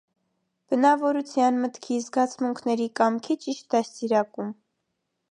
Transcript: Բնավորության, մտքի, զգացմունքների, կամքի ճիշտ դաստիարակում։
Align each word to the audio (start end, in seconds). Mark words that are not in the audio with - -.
Բնավորության, 0.73 1.59
մտքի, 1.65 1.99
զգացմունքների, 2.05 2.87
կամքի 2.99 3.37
ճիշտ 3.43 3.69
դաստիարակում։ 3.75 4.49